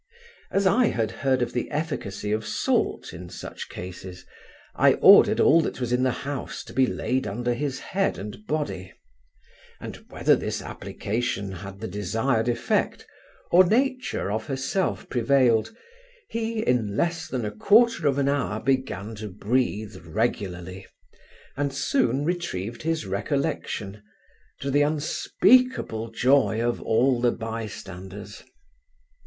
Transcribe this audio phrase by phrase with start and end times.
[0.49, 4.25] As I had heard of the efficacy of salt in such cases,
[4.73, 8.47] I ordered all that was in the house to be laid under his head and
[8.47, 8.93] body;
[9.79, 13.05] and whether this application had the desired effect,
[13.51, 15.71] or nature of herself prevailed,
[16.29, 20.87] he, in less than a quarter of an hour, began to breathe regularly,
[21.55, 24.01] and soon retrieved his recollection,
[24.61, 28.43] to the unspeakable joy of all the by standers.